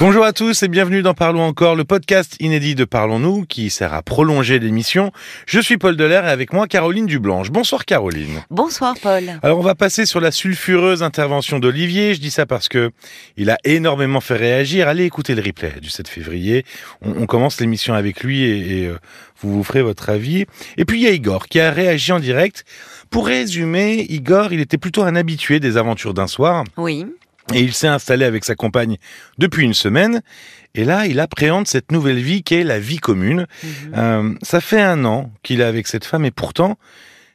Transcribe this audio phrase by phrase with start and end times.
[0.00, 3.94] Bonjour à tous et bienvenue dans Parlons encore, le podcast inédit de Parlons-nous qui sert
[3.94, 5.12] à prolonger l'émission.
[5.46, 7.52] Je suis Paul Delair et avec moi Caroline Dublanche.
[7.52, 8.42] Bonsoir Caroline.
[8.50, 9.38] Bonsoir Paul.
[9.42, 12.14] Alors on va passer sur la sulfureuse intervention d'Olivier.
[12.14, 12.90] Je dis ça parce que
[13.36, 14.88] il a énormément fait réagir.
[14.88, 16.64] Allez écouter le replay du 7 février.
[17.00, 18.98] On, commence l'émission avec lui et, euh,
[19.40, 20.44] vous vous ferez votre avis.
[20.76, 22.64] Et puis il y a Igor qui a réagi en direct.
[23.10, 26.64] Pour résumer, Igor, il était plutôt un habitué des aventures d'un soir.
[26.76, 27.06] Oui.
[27.52, 28.96] Et il s'est installé avec sa compagne
[29.38, 30.22] depuis une semaine.
[30.74, 33.46] Et là, il appréhende cette nouvelle vie qui est la vie commune.
[33.62, 33.70] Mhm.
[33.96, 36.78] Euh, ça fait un an qu'il est avec cette femme et pourtant,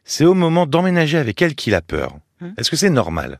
[0.03, 2.17] c'est au moment d'emménager avec elle qu'il a peur.
[2.41, 2.55] Mhm.
[2.57, 3.39] Est-ce que c'est normal?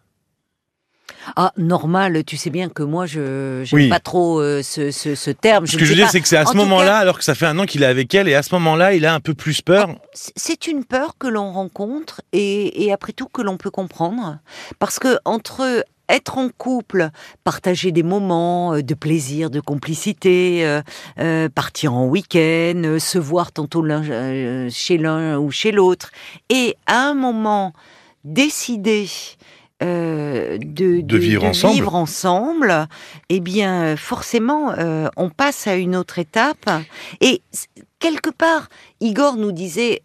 [1.35, 5.67] Ah, normal, tu sais bien que moi, je n'aime pas trop euh, ce, ce, terme.
[5.67, 7.45] Ce que je veux dire, c'est que c'est à ce moment-là, alors que ça fait
[7.45, 9.61] un an qu'il est avec elle, et à ce moment-là, il a un peu plus
[9.61, 9.89] peur.
[9.89, 14.39] Ah, c'est une peur que l'on rencontre, et, et après tout, que l'on peut comprendre.
[14.79, 17.09] Parce que entre être en couple,
[17.43, 20.81] partager des moments euh, de plaisir, de complicité, euh,
[21.19, 23.85] euh, partir en week-end, se voir tantôt
[24.69, 26.11] chez l'un ou chez l'autre,
[26.49, 27.73] et à un moment
[28.23, 29.07] décider
[29.81, 31.45] de, vivre,
[31.95, 32.87] ensemble.
[33.29, 34.73] eh bien, forcément,
[35.15, 36.69] on passe à une autre étape.
[37.21, 37.41] Et
[37.99, 38.67] quelque part,
[38.99, 40.01] Igor nous disait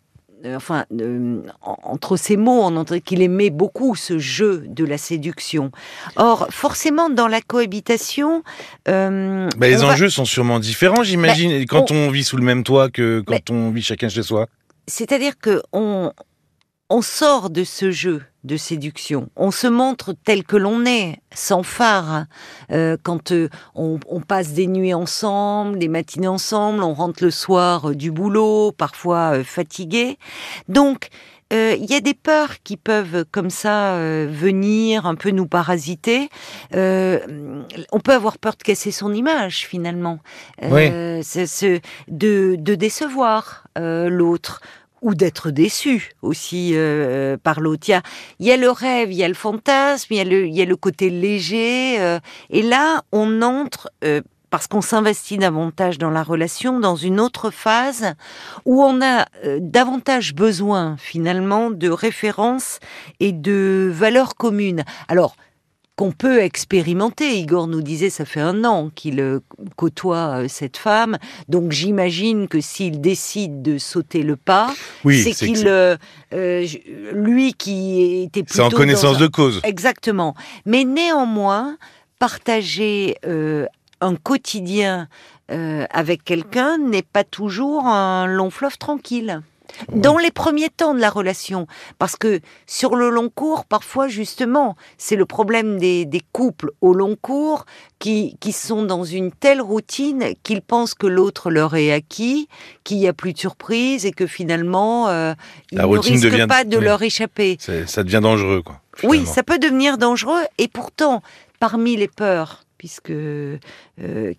[0.57, 5.71] enfin, euh, entre ces mots, on entend qu'il aimait beaucoup ce jeu de la séduction.
[6.17, 8.43] Or, forcément, dans la cohabitation,
[8.89, 12.11] euh, bah, les enjeux sont sûrement différents, j'imagine, bah, quand on...
[12.11, 14.47] vit sous le même toit que quand on vit chacun chez soi.
[14.87, 16.13] C'est-à-dire que on,
[16.91, 19.29] on sort de ce jeu de séduction.
[19.37, 22.27] On se montre tel que l'on est, sans phare.
[22.71, 27.91] Euh, quand euh, on, passe des nuits ensemble, des matinées ensemble, on rentre le soir
[27.91, 30.19] euh, du boulot, parfois fatigué.
[30.69, 31.09] Donc,
[31.51, 36.29] il y a des peurs qui peuvent comme ça venir un peu nous parasiter.
[36.73, 40.19] on peut avoir peur de casser son image finalement,
[40.63, 40.91] oui.
[40.91, 44.63] de, de décevoir l'autre
[45.05, 47.87] ou d'être déçu aussi euh, par l'autre.
[48.41, 51.11] Il, y, a, le rêve, il y a le fantasme, il y a le, côté
[51.11, 52.01] léger.
[52.01, 57.21] Euh, et là, on entre, euh, parce qu'on s'investit davantage dans la relation, dans une
[57.21, 58.15] autre phase
[58.65, 59.27] où on a
[59.61, 62.81] davantage besoin finalement de références
[63.21, 64.85] et de valeurs communes.
[65.09, 65.37] Alors,
[65.97, 67.39] qu'on peut expérimenter.
[67.39, 69.41] Igor nous disait, ça fait un an qu'il euh,
[69.77, 71.19] côtoie euh, cette femme,
[71.49, 74.75] donc j'imagine que s'il décide de sauter le pas,
[75.05, 75.97] c'est qu'il, euh,
[77.13, 78.55] lui qui était plutôt...
[78.55, 79.61] C'est en connaissance de cause.
[79.63, 80.35] Exactement.
[80.67, 81.77] Mais néanmoins,
[82.19, 83.17] partager
[84.01, 85.09] un quotidien
[85.49, 89.43] avec quelqu'un n'est pas toujours un long fleuve tranquille
[89.93, 91.67] dans les premiers temps de la relation.
[91.99, 97.17] Parce que sur le long cours, parfois justement, c'est le problème des, couples au long
[97.21, 97.67] cours
[97.99, 102.49] qui, qui sont dans une telle routine qu'ils pensent que l'autre leur est acquis,
[102.83, 105.35] qu'il n'y a plus de surprise et que finalement, euh,
[105.71, 107.59] ils ne risquent pas de leur échapper.
[107.87, 108.81] Ça devient dangereux, quoi.
[109.03, 111.23] Oui, ça peut devenir dangereux et pourtant,
[111.59, 113.57] parmi les peurs puisque euh,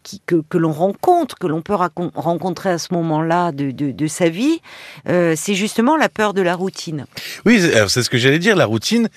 [0.04, 4.60] qui, que, l'on rencontre, que l'on peut rencontrer à ce moment-là de, sa vie,
[5.10, 7.08] euh, c'est justement la peur de la routine.
[7.48, 9.10] Oui, c'est ce que j'allais dire, la routine,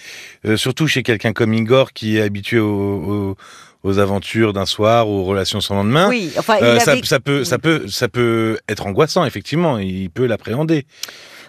[0.46, 3.36] euh, surtout chez quelqu'un comme Igor qui est habitué aux
[3.84, 6.08] aventures d'un soir, aux relations sans lendemain.
[6.08, 9.76] Oui, enfin, ça, ça, peut, ça peut, ça peut être angoissant effectivement.
[9.76, 10.86] Il peut l'appréhender.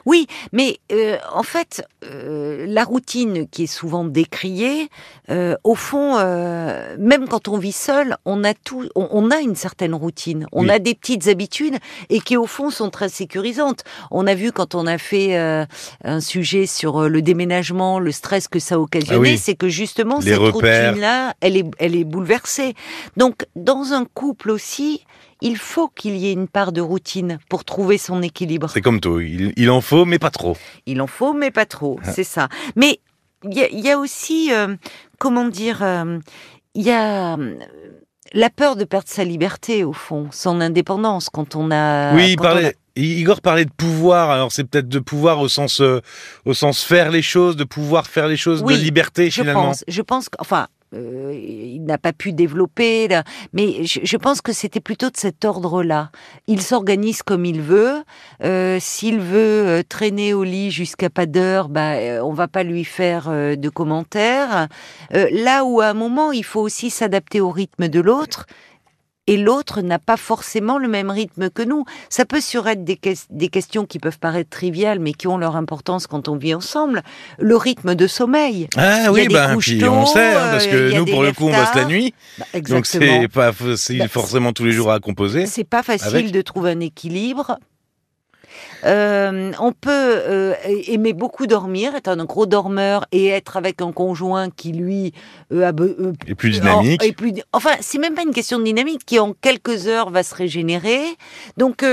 [0.05, 4.89] Oui, mais euh, en fait, euh, la routine qui est souvent décriée,
[5.29, 6.17] euh, au fond,
[6.97, 10.79] même quand on vit seul, on a tout, on, a une certaine routine, on a
[10.79, 11.75] des petites habitudes
[12.09, 13.83] et qui au fond sont très sécurisantes.
[14.11, 15.37] On a vu quand on a fait
[16.03, 20.21] un sujet sur le déménagement, le stress que ça a occasionné, ah c'est que justement
[20.21, 22.73] cette routine-là, elle est, elle est bouleversée.
[23.17, 25.03] Donc, dans un couple aussi,
[25.41, 28.69] il faut qu'il y ait une part de routine pour trouver son équilibre.
[28.69, 30.57] C'est comme tout, il, en faut, mais pas trop.
[30.85, 32.11] Il en faut, mais pas trop, ah.
[32.11, 32.49] c'est ça.
[32.75, 32.99] Mais
[33.43, 34.75] il y, a aussi, euh,
[35.17, 36.19] comment dire, euh,
[36.75, 37.55] il y a euh,
[38.33, 42.13] la peur de perdre sa liberté, au fond, son indépendance, quand on a...
[42.15, 42.35] Oui.
[42.95, 47.21] Igor parlait de pouvoir, alors c'est peut-être de pouvoir au sens, au sens faire les
[47.21, 49.67] choses, de pouvoir faire les choses, de liberté je finalement.
[49.67, 53.07] Pense, je pense, enfin, euh, il n'a pas pu développer,
[53.53, 56.09] mais je, pense que c'était plutôt de cet ordre-là.
[56.47, 58.03] Il s'organise comme il veut.
[58.43, 62.83] Euh, s'il veut euh, traîner au lit jusqu'à pas d'heure, bah, on va pas lui
[62.83, 64.67] faire de commentaires.
[65.11, 68.47] là où à un moment, il faut aussi s'adapter au rythme de l'autre
[69.29, 71.85] et l'autre n'a pas forcément le même rythme que nous.
[72.09, 72.99] Ça peut sur être des,
[73.29, 77.03] des questions qui peuvent paraître triviales, mais qui ont leur importance quand on vit ensemble.
[77.37, 78.67] Le rythme de sommeil.
[78.75, 81.75] Ah oui, ben, puis on sait, hein, parce que nous, pour le coup, on bosse
[81.75, 82.15] la nuit.
[82.39, 85.45] Bah, donc c'est pas facile bah, forcément tous les jours à composer.
[85.45, 87.59] C'est pas facile de trouver un équilibre.
[88.85, 90.53] Euh, on peut euh,
[90.87, 95.13] aimer beaucoup dormir, être un gros dormeur et être avec un conjoint qui lui
[95.51, 95.73] euh, a,
[96.27, 97.15] est plus dynamique.
[97.17, 100.35] Plus, enfin, c'est même pas une question de dynamique qui en quelques heures va se
[100.35, 101.01] régénérer.
[101.57, 101.85] Donc,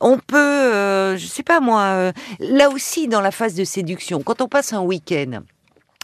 [0.00, 4.48] on peut, je sais pas moi, là aussi dans la phase de séduction, quand on
[4.48, 5.40] passe un week-end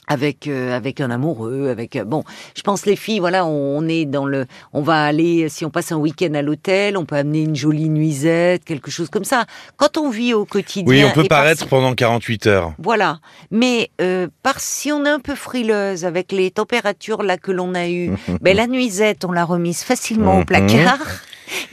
[0.06, 2.24] avec euh, avec un amoureux, avec euh, bon,
[2.54, 5.92] je pense les filles, voilà, on, est dans le, on va aller si on passe
[5.92, 9.46] un week-end à l'hôtel, on peut amener une jolie nuisette, quelque chose comme ça.
[9.76, 12.72] Quand on vit au quotidien, oui, on peut paraître pendant 48 heures.
[12.78, 13.18] Voilà,
[13.50, 17.74] mais euh, par si on est un peu frileuse avec les températures là que l'on
[17.74, 20.46] a eues, ben la nuisette, on l'a remise facilement au mhm.
[20.46, 21.00] placard.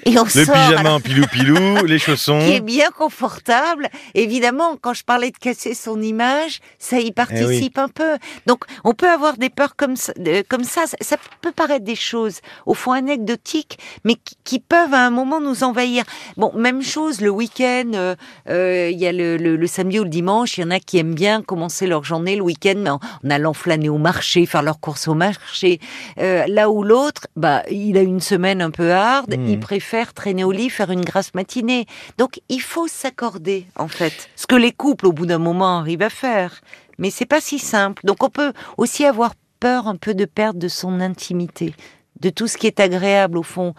[0.06, 2.40] Et on le pyjama en pilou-pilou, les chaussons.
[2.40, 3.90] Qui est bien confortable.
[4.14, 8.18] Évidemment, quand je parlais de casser son image, ça y participe eh un peu.
[8.46, 10.14] Donc, on peut avoir des peurs comme ça.
[10.50, 10.84] Comme ça.
[11.00, 11.18] ça.
[11.42, 16.06] peut paraître des choses, au fond anecdotiques, mais qui, peuvent à un moment nous envahir.
[16.38, 17.92] Bon, même chose le week-end.
[17.96, 18.16] Euh,
[18.50, 20.98] euh, il y a le, le, samedi ou le dimanche, il y en a qui
[20.98, 24.80] aiment bien commencer leur journée le week-end en, en, allant flâner au marché, faire leurs
[24.80, 25.80] courses au marché.
[26.20, 29.34] Euh, là où l'autre, bah, il a une semaine un peu hard.
[29.34, 31.86] Hmm préfère traîner au lit, faire une grasse matinée.
[32.18, 34.30] Donc il faut s'accorder en fait.
[34.36, 36.62] Ce que les couples au bout d'un moment arrivent à faire.
[36.98, 38.01] Mais c'est pas si simple.
[38.06, 41.74] Donc on peut aussi avoir peur un peu de perdre de son intimité,
[42.19, 43.74] de tout ce qui est agréable au fond.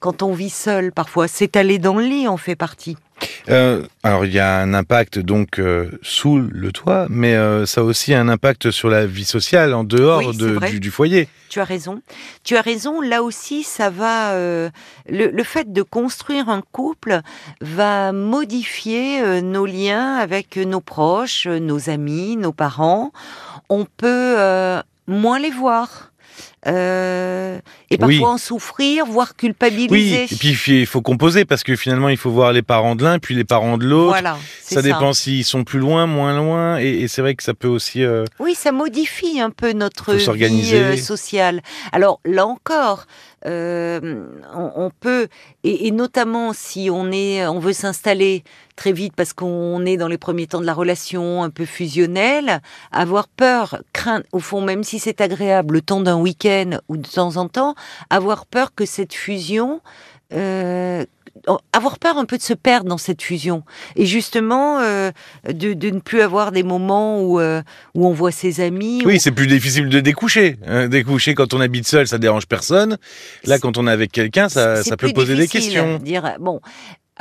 [0.00, 2.96] Quand on vit seul, parfois, s'étaler dans le lit en fait partie.
[3.48, 7.80] Euh, alors il y a un impact donc euh, sous le toit, mais euh, ça
[7.80, 11.28] a aussi un impact sur la vie sociale en dehors du, foyer.
[11.48, 12.00] Tu as raison.
[12.44, 13.00] Tu as raison.
[13.00, 14.34] Là aussi, ça va.
[15.08, 17.20] Le, fait de construire un couple
[17.60, 23.12] va modifier nos liens avec nos proches, nos amis, nos parents.
[23.68, 24.36] On peut
[25.06, 26.11] moins les voir.
[26.66, 27.58] Euh,
[27.90, 29.90] et parfois en souffrir, voire culpabiliser.
[29.90, 33.02] Oui, et puis il faut composer parce que finalement il faut voir les parents de
[33.02, 34.10] l'un puis les parents de l'autre.
[34.10, 37.68] Voilà, ça, dépend s'ils sont plus loin, moins loin, et, c'est vrai que ça peut
[37.68, 38.04] aussi.
[38.04, 41.62] Euh, oui, ça modifie un peu notre vie euh, sociale.
[41.90, 43.06] Alors là encore,
[43.44, 44.24] euh,
[44.54, 45.26] on, peut,
[45.64, 48.44] et, notamment si on est, on veut s'installer
[48.76, 52.62] très vite parce qu'on est dans les premiers temps de la relation un peu fusionnelle,
[52.92, 57.06] avoir peur, craindre, au fond, même si c'est agréable, le temps d'un week-end ou de
[57.06, 57.74] temps en temps,
[58.10, 59.80] avoir peur que cette fusion
[60.32, 61.04] euh,
[61.72, 63.64] avoir peur un peu de se perdre dans cette fusion
[63.96, 65.10] et justement euh,
[65.50, 67.62] de, ne plus avoir des moments où, euh,
[67.94, 69.02] où on voit ses amis.
[69.04, 70.58] Oui, c'est plus difficile de découcher.
[70.66, 70.88] Hein.
[70.88, 72.98] découcher quand on habite seul, ça dérange personne.
[73.44, 75.98] Là, quand on est avec quelqu'un, ça, ça peut poser des questions.
[75.98, 76.60] Dire bon,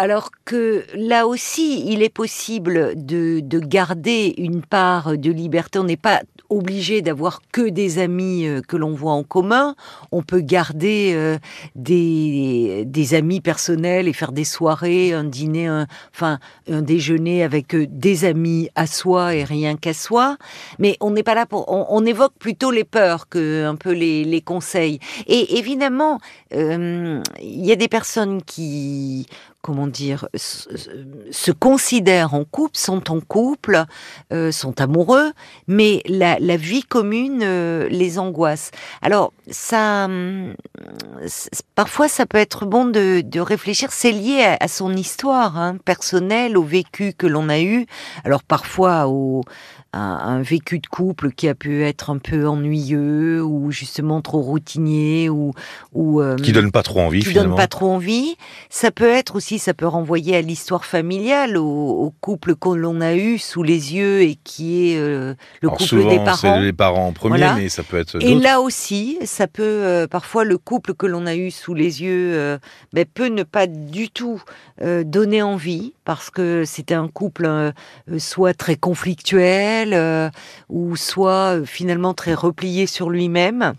[0.02, 5.78] alors que là aussi, il est possible de, de, garder une part de liberté.
[5.78, 9.76] On n'est pas obligé d'avoir que des amis euh, que l'on voit en commun.
[10.12, 11.38] On peut garder euh,
[11.76, 17.76] des, des, amis personnels et faire des soirées, un dîner, un, enfin un déjeuner avec
[17.76, 20.38] euh, des amis à soi et rien qu'à soi.
[20.80, 21.66] Mais on n'est pas là pour.
[21.70, 24.98] On, évoque plutôt les peurs que un peu les, les conseils.
[25.28, 26.20] Et évidemment,
[26.52, 29.28] il y a des personnes qui
[29.62, 33.86] comment dire, se considèrent en couple, sont en couple,
[34.34, 35.32] euh, sont amoureux,
[35.68, 38.72] mais la, vie commune euh, les angoisse.
[39.02, 40.56] Alors, ça, hum,
[41.76, 43.92] parfois, ça peut être bon de, réfléchir.
[43.92, 47.86] C'est lié à, son histoire hein, personnelle, au vécu que l'on a eu.
[48.24, 49.44] Alors, parfois, au
[49.94, 55.30] un, vécu de couple qui a pu être un peu ennuyeux ou justement trop routinier
[55.30, 55.54] ou
[55.94, 58.36] ou euh, qui donne pas trop envie qui donne pas trop envie.
[58.70, 63.16] Ça peut être aussi ça peut renvoyer à l'histoire familiale au, couple que l'on a
[63.16, 66.36] eu sous les yeux et qui est euh, le couple des parents.
[66.36, 70.08] c'est les parents en premier mais ça peut être et là aussi ça peut euh,
[70.08, 72.60] parfois le couple que l'on a eu sous les yeux
[72.94, 74.42] ben, peut ne pas du tout
[74.80, 77.74] donner envie parce que c'était un couple
[78.18, 80.30] soit très conflictuel euh,
[80.70, 83.74] ou soit euh, finalement très replié sur lui-même.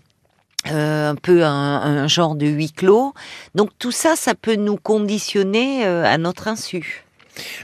[0.71, 3.13] Euh, un peu un, genre de huis clos.
[3.53, 7.03] Donc tout ça, ça peut nous conditionner à notre insu.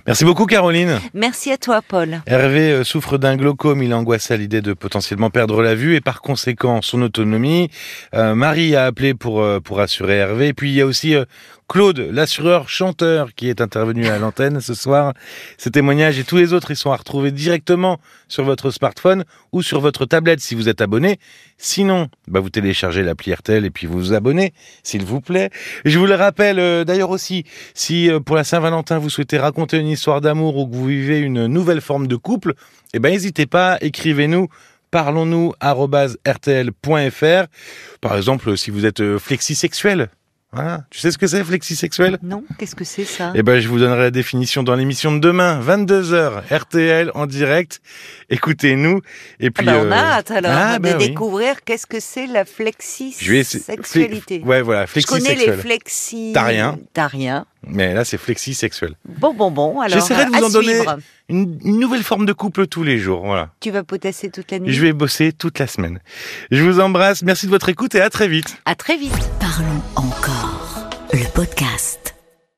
[0.06, 1.00] Merci beaucoup Caroline.
[1.14, 2.22] Merci à toi Paul.
[2.26, 6.22] Hervé souffre d'un glaucome, il angoisse à l'idée de potentiellement perdre la vue et par
[6.22, 7.70] conséquent son autonomie.
[8.12, 10.48] Marie a appelé pour, pour assurer Hervé.
[10.48, 11.16] Et puis il y a aussi
[11.70, 15.14] Claude, l'assureur chanteur qui est intervenu à l'antenne ce soir.
[15.60, 19.62] Ces témoignages et tous les autres, ils sont à retrouver directement sur votre smartphone ou
[19.62, 21.20] sur votre tablette si vous êtes abonné.
[21.60, 25.52] Sinon, bah vous téléchargez l'appli RTL et puis vous vous abonnez, s'il vous plaît.
[25.86, 27.44] Je vous le rappelle euh, d'ailleurs aussi,
[27.76, 31.20] si euh, pour la Saint-Valentin vous souhaitez raconter une histoire d'amour ou que vous vivez
[31.20, 32.56] une nouvelle forme de couple,
[32.96, 34.48] eh ben n'hésitez pas, écrivez-nous
[34.92, 37.46] parlons-nous rtl.fr.
[38.02, 40.10] Par exemple, si vous êtes euh, flexisexuel,
[40.52, 40.84] voilà.
[40.90, 43.78] Tu sais ce que c'est, flexisexuel Non, qu'est-ce que c'est ça Eh ben, je vous
[43.80, 47.82] donnerai la définition dans l'émission de demain, 22h, RTL en direct.
[48.32, 49.02] Écoutez-nous.
[49.40, 49.68] Et puis.
[49.70, 51.10] ah ben, on euh, a hâte alors ah, de ben oui.
[51.10, 54.40] découvrir qu'est-ce que c'est la flexisexualité.
[54.40, 55.60] fle- Ouais, voilà, Je connais les flexisexuel.
[55.60, 56.32] flexi.
[56.34, 56.80] T'as rien.
[56.94, 57.46] T'as rien.
[57.68, 58.96] Mais là, c'est flexisexuel.
[59.20, 59.82] Bon, bon, bon.
[59.82, 60.98] Alors, J'essaierai de vous en donner suivre.
[61.28, 63.22] une, une nouvelle forme de couple tous les jours.
[63.26, 63.50] Voilà.
[63.60, 64.74] Tu vas potasser toute la nuit.
[64.74, 66.00] Je vais bosser toute la semaine.
[66.52, 67.22] Je vous embrasse.
[67.22, 68.58] Merci de votre écoute et à très vite.
[68.66, 69.30] À très vite.
[69.50, 70.90] Parlons encore.
[71.12, 72.09] Le podcast.